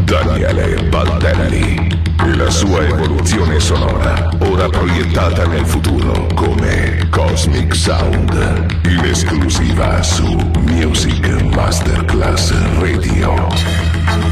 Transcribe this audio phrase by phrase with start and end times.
[0.00, 2.00] Daniele Baldelli.
[2.36, 10.24] La sua evoluzione sonora, ora proiettata nel futuro come Cosmic Sound, in esclusiva su
[10.60, 14.31] Music Masterclass Radio.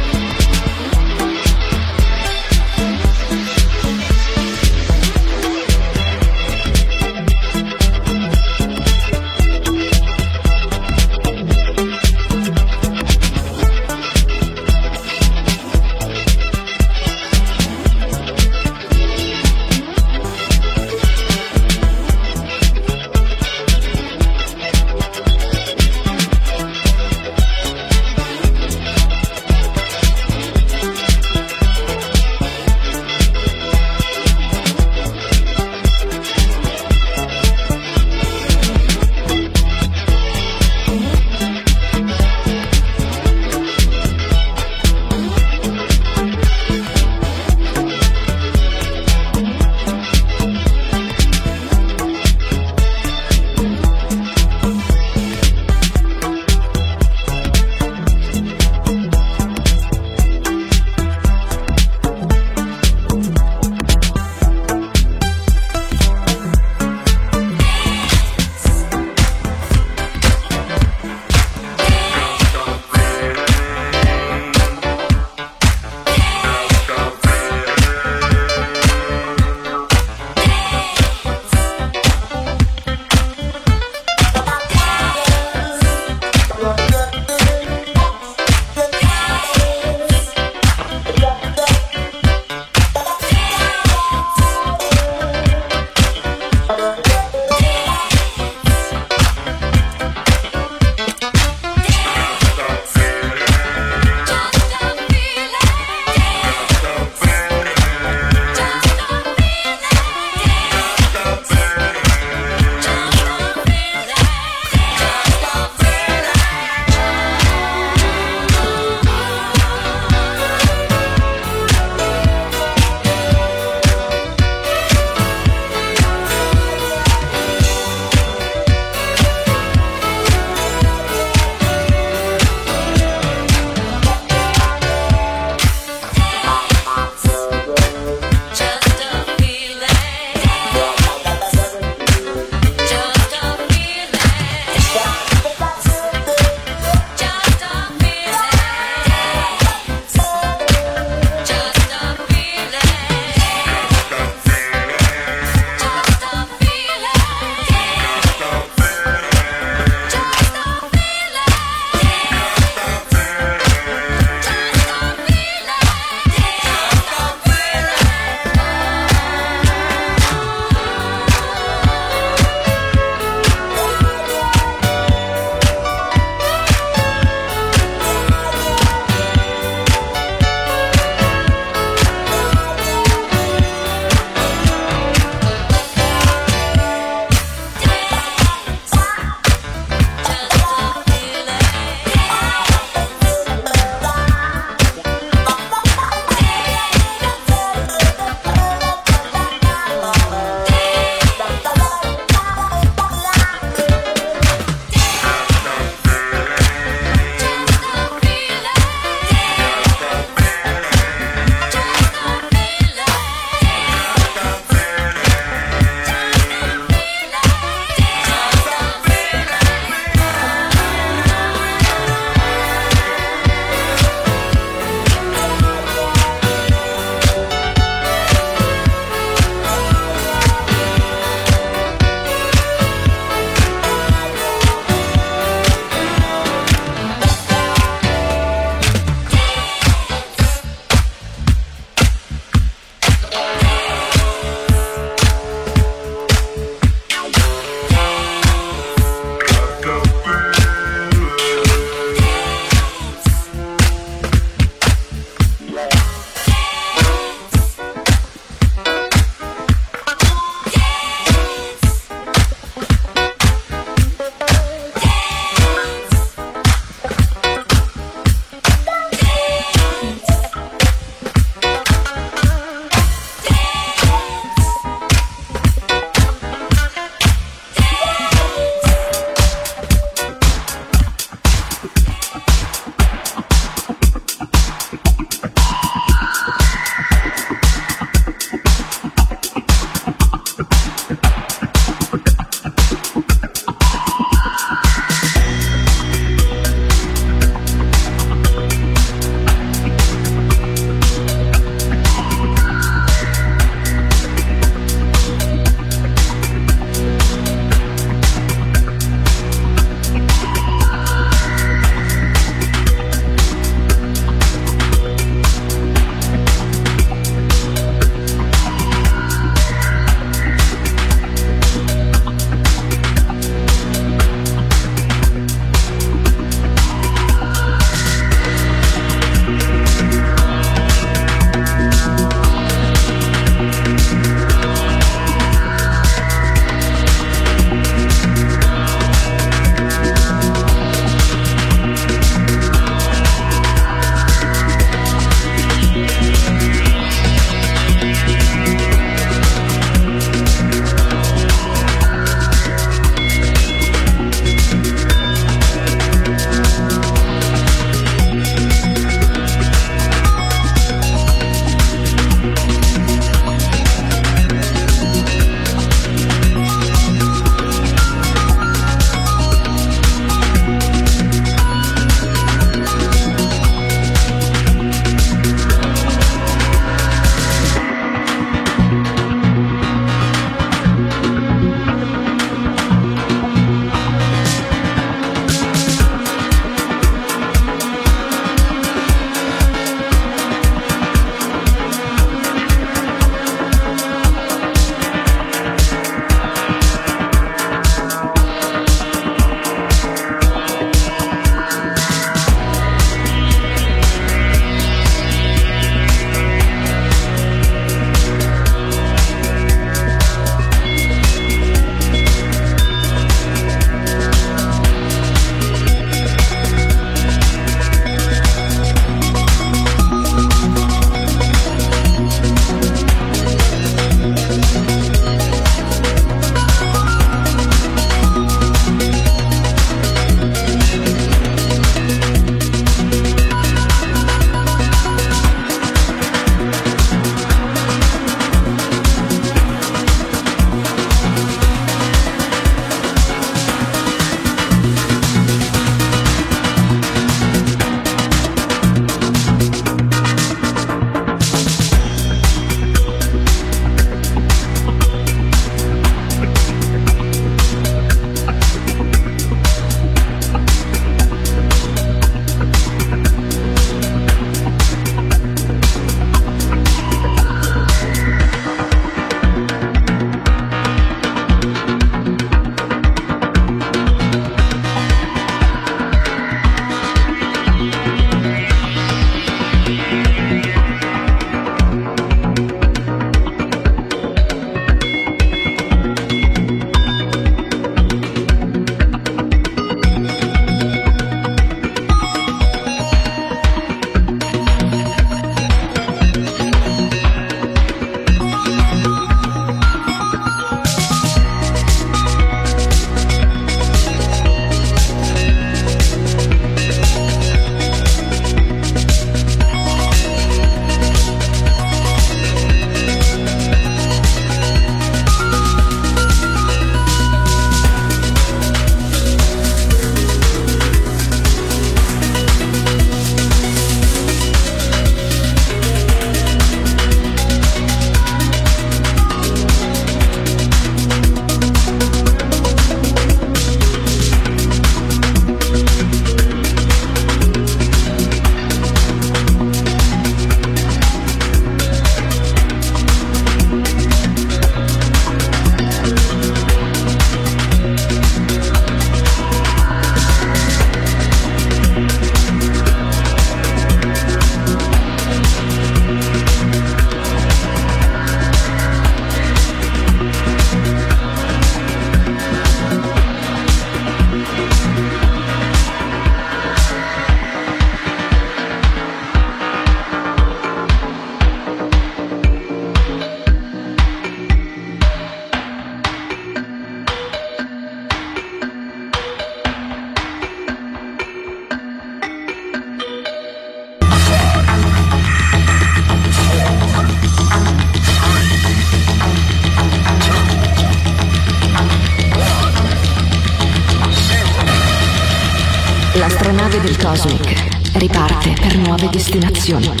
[599.61, 600.00] conexión.